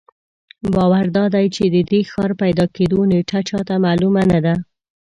باور 0.75 1.05
دادی 1.17 1.45
چې 1.55 1.63
د 1.73 1.77
دې 1.91 2.01
ښار 2.11 2.31
پیدا 2.41 2.65
کېدو 2.75 2.99
نېټه 3.11 3.39
چا 3.49 3.59
ته 3.67 3.75
معلومه 3.85 4.23
نه 4.31 4.39
ده. 4.45 4.55